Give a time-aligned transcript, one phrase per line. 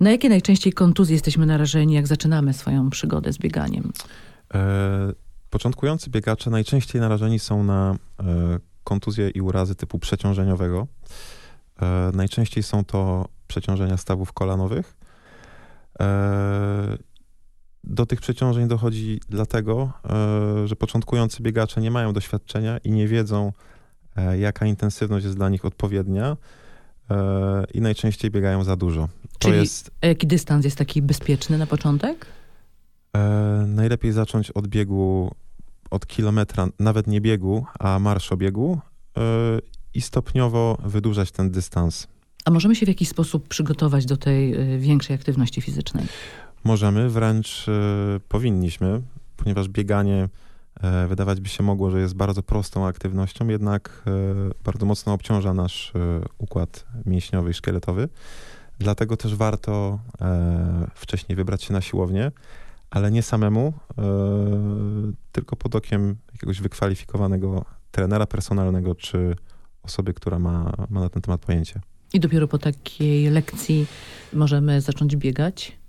[0.00, 3.92] Na jakie najczęściej kontuzje jesteśmy narażeni, jak zaczynamy swoją przygodę z bieganiem?
[4.54, 5.12] E,
[5.50, 10.86] początkujący biegacze najczęściej narażeni są na e, kontuzje i urazy typu przeciążeniowego.
[11.82, 14.96] E, najczęściej są to przeciążenia stawów kolanowych.
[16.00, 16.98] E,
[17.84, 19.92] do tych przeciążeń dochodzi dlatego,
[20.64, 23.52] e, że początkujący biegacze nie mają doświadczenia i nie wiedzą,
[24.16, 26.36] e, jaka intensywność jest dla nich odpowiednia
[27.74, 29.08] i najczęściej biegają za dużo.
[29.38, 32.26] To Czyli jest a jaki dystans jest taki bezpieczny na początek?
[33.16, 33.20] E,
[33.68, 35.30] najlepiej zacząć od biegu
[35.90, 38.78] od kilometra, nawet nie biegu, a marszobiegu
[39.16, 39.20] e,
[39.94, 42.06] i stopniowo wydłużać ten dystans.
[42.44, 46.06] A możemy się w jakiś sposób przygotować do tej większej aktywności fizycznej?
[46.64, 49.02] Możemy, wręcz e, powinniśmy,
[49.36, 50.49] ponieważ bieganie e,
[51.08, 54.10] wydawać by się mogło, że jest bardzo prostą aktywnością, jednak e,
[54.64, 58.08] bardzo mocno obciąża nasz e, układ mięśniowy i szkieletowy.
[58.78, 62.32] Dlatego też warto e, wcześniej wybrać się na siłownię,
[62.90, 64.02] ale nie samemu, e,
[65.32, 69.36] tylko pod okiem jakiegoś wykwalifikowanego trenera personalnego czy
[69.82, 71.80] osoby, która ma, ma na ten temat pojęcie.
[72.12, 73.86] I dopiero po takiej lekcji
[74.32, 75.79] możemy zacząć biegać?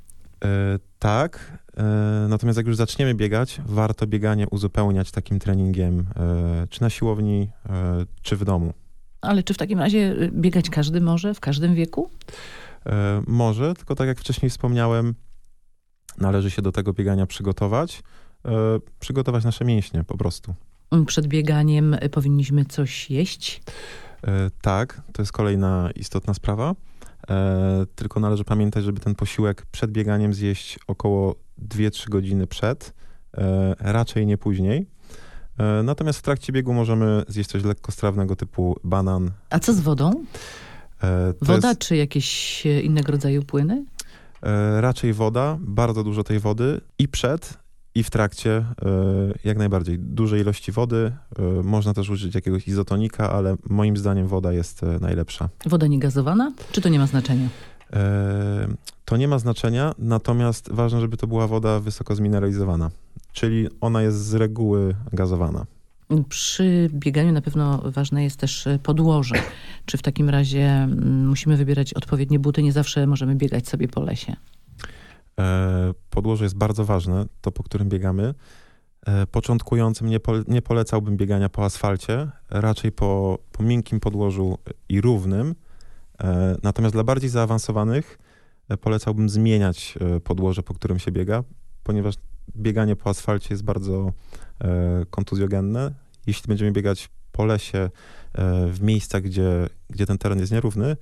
[0.45, 1.83] E, tak, e,
[2.29, 7.49] natomiast jak już zaczniemy biegać, warto bieganie uzupełniać takim treningiem, e, czy na siłowni,
[8.21, 8.73] czy w domu.
[9.21, 12.09] Ale czy w takim razie y, biegać każdy może, w każdym wieku?
[13.27, 15.15] Może, tylko tak jak wcześniej wspomniałem,
[16.17, 18.03] należy się do tego biegania przygotować,
[18.99, 20.53] przygotować nasze mięśnie po prostu.
[21.07, 23.61] Przed bieganiem y, powinniśmy coś jeść?
[24.61, 26.75] Tak, to jest kolejna istotna sprawa.
[27.29, 31.35] E, Tylko należy pamiętać, żeby ten posiłek przed bieganiem zjeść około
[31.67, 32.93] 2-3 godziny przed,
[33.37, 34.85] e, raczej nie później.
[35.59, 39.31] E, Natomiast w trakcie biegu możemy zjeść coś lekkostrawnego typu banan.
[39.49, 40.11] A co z wodą?
[41.41, 43.85] Woda jest, czy jakieś innego rodzaju płyny?
[44.79, 47.57] raczej woda, bardzo dużo tej wody i przed,
[47.95, 48.65] i w trakcie e,
[49.43, 49.99] jak najbardziej.
[49.99, 51.11] Duże ilości wody.
[51.39, 55.49] E, Można też użyć jakiegoś izotonika, ale moim zdaniem woda jest e, najlepsza.
[55.65, 56.51] Woda niegazowana?
[56.71, 57.47] Czy to nie ma znaczenia?
[59.05, 62.91] To nie ma znaczenia, natomiast ważne, żeby to była woda wysoko zmineralizowana,
[63.33, 65.65] czyli ona jest z reguły gazowana.
[66.29, 69.35] Przy bieganiu na pewno ważne jest też podłoże.
[69.85, 72.63] Czy w takim razie mm, musimy wybierać odpowiednie buty?
[72.63, 74.35] Nie zawsze możemy biegać sobie po lesie.
[75.41, 78.33] E, Podłoże jest bardzo ważne, to po którym biegamy.
[79.05, 84.57] E, Początkującym nie, pole, nie polecałbym biegania po asfalcie, raczej po, po miękkim podłożu
[84.89, 85.55] i równym.
[86.23, 88.17] E, Natomiast dla bardziej zaawansowanych
[88.81, 91.43] polecałbym zmieniać podłoże, po którym się biega,
[91.83, 92.15] ponieważ
[92.55, 94.11] bieganie po asfalcie jest bardzo
[95.09, 95.91] kontuzjogenne.
[96.27, 97.89] Jeśli będziemy biegać po lesie
[98.67, 100.97] w miejscach, gdzie, gdzie ten teren jest nierówny,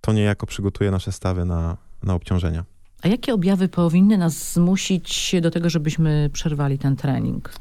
[0.00, 2.64] to niejako przygotuje nasze stawy na, na obciążenia.
[3.02, 7.52] A jakie objawy powinny nas zmusić do tego, żebyśmy przerwali ten trening?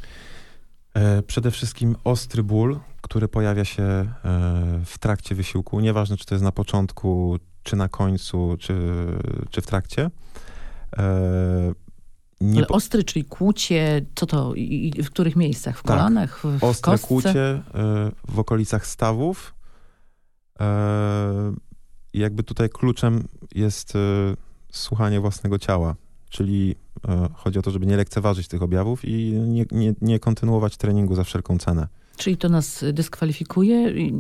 [0.94, 4.10] E, Przede wszystkim ostry ból, który pojawia się e,
[4.86, 8.76] w trakcie wysiłku, nieważne czy to jest na początku, czy na końcu, czy,
[9.50, 10.10] czy w trakcie.
[10.98, 11.74] E,
[12.42, 14.54] Nie Ale po- ostry, czyli kłucie, co to?
[14.56, 15.80] I, i w których miejscach?
[15.80, 15.98] W Tak.
[15.98, 16.40] kolanach?
[16.40, 17.08] W, w ostre kostce?
[17.08, 17.62] kłucie
[18.28, 19.54] w okolicach stawów.
[22.14, 23.94] Jakby tutaj kluczem jest
[24.72, 25.96] słuchanie własnego ciała,
[26.30, 26.76] czyli
[27.08, 31.16] e, chodzi o to, żeby nie lekceważyć tych objawów i nie, nie, nie kontynuować treningu
[31.16, 31.88] za wszelką cenę.
[32.18, 33.92] Czyli to nas dyskwalifikuje?
[33.92, 34.14] I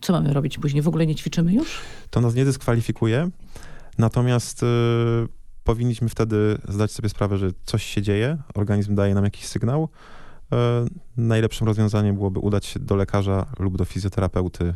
[0.00, 0.82] Co mamy robić później?
[0.82, 1.80] W ogóle nie ćwiczymy już?
[2.10, 3.30] To nas nie dyskwalifikuje,
[3.98, 4.66] natomiast y,
[5.64, 9.88] powinniśmy wtedy zdać sobie sprawę, że coś się dzieje, organizm daje nam jakiś sygnał.
[10.52, 10.56] Y,
[11.16, 14.74] najlepszym rozwiązaniem byłoby udać się do lekarza lub do fizjoterapeuty y,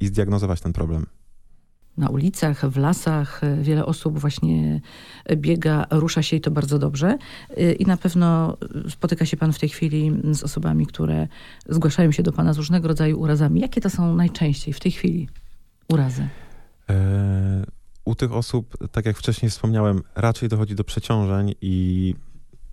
[0.00, 1.06] i zdiagnozować ten problem.
[1.96, 4.80] Na ulicach, w lasach wiele osób właśnie
[5.36, 7.18] biega, rusza się i to bardzo dobrze.
[7.56, 8.56] E, I na pewno
[8.88, 11.28] spotyka się pan w tej chwili z osobami, które
[11.68, 13.60] zgłaszają się do pana z różnego rodzaju urazami.
[13.60, 15.28] Jakie to są najczęściej w tej chwili
[15.88, 16.28] urazy?
[16.90, 17.64] E,
[18.04, 22.14] U tych osób, tak jak wcześniej wspomniałem, raczej dochodzi do przeciążeń, i,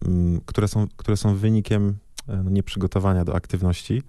[0.06, 1.96] mm, które, są, które są wynikiem
[2.28, 4.04] e, no, nieprzygotowania do aktywności.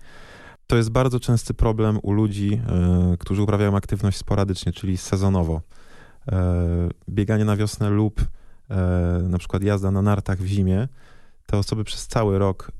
[0.70, 5.60] To jest bardzo częsty problem u ludzi, e, którzy uprawiają aktywność sporadycznie, czyli sezonowo.
[7.08, 8.20] bieganie na wiosnę lub
[9.22, 10.88] na przykład jazda na nartach w zimie,
[11.46, 12.72] te osoby przez cały rok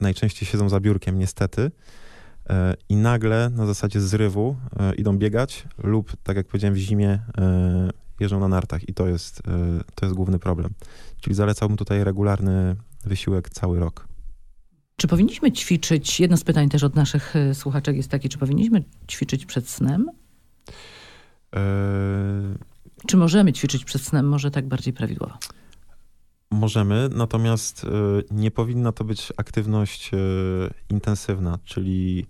[0.00, 1.70] najczęściej siedzą za biurkiem, niestety,
[2.88, 4.56] i nagle na zasadzie zrywu
[4.98, 7.18] idą biegać lub, tak jak powiedziałem, w zimie
[8.20, 9.42] jeżdżą na nartach i to jest,
[9.94, 10.70] to jest główny problem.
[11.20, 14.09] Czyli zalecałbym tutaj regularny wysiłek cały rok.
[15.00, 18.84] Czy powinniśmy ćwiczyć, jedno z pytań też od naszych y, słuchaczek jest takie, czy powinniśmy
[19.10, 20.10] ćwiczyć przed snem?
[21.56, 21.60] E...
[23.06, 25.34] Czy możemy ćwiczyć przed snem, może tak bardziej prawidłowo?
[26.50, 27.88] Możemy, natomiast y,
[28.30, 30.16] nie powinna to być aktywność y,
[30.90, 32.26] intensywna, czyli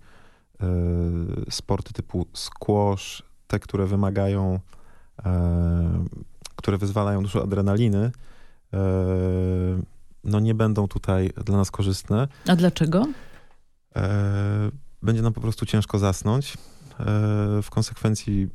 [1.49, 4.59] sporty typu squash, te, które wymagają,
[5.25, 6.05] e,
[6.55, 8.11] które wyzwalają dużo adrenaliny,
[8.73, 8.79] e,
[10.23, 12.27] no nie będą tutaj dla nas korzystne.
[12.47, 13.07] A dlaczego?
[13.95, 14.71] E,
[15.01, 16.53] będzie nam po prostu ciężko zasnąć.
[16.53, 17.05] E,
[17.61, 18.47] w konsekwencji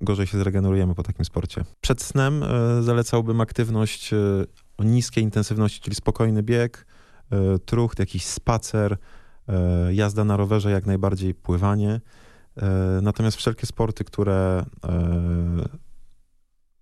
[0.00, 1.64] gorzej się zregenerujemy po takim sporcie.
[1.80, 4.10] Przed snem e, zalecałbym aktywność
[4.78, 6.86] o niskiej intensywności, czyli spokojny bieg,
[7.64, 8.96] trucht, jakiś spacer,
[9.90, 12.00] jazda na rowerze, jak najbardziej pływanie.
[13.02, 14.64] Natomiast wszelkie sporty, które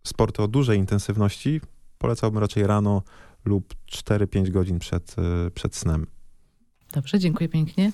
[0.06, 1.60] sporty o dużej intensywności
[2.04, 3.02] polecałbym raczej rano
[3.44, 5.16] lub 4-5 godzin przed,
[5.46, 6.06] y, przed snem.
[6.92, 7.92] Dobrze, dziękuję pięknie.